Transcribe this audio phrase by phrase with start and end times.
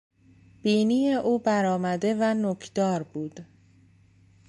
[0.61, 3.39] بینی او برآمده و نوکدار بود.